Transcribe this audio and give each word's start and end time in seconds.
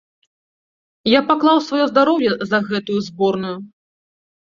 Я 1.17 1.21
паклаў 1.29 1.57
сваё 1.67 1.85
здароўе 1.93 2.31
за 2.49 2.65
гэтую 2.73 2.99
зборную. 3.13 3.57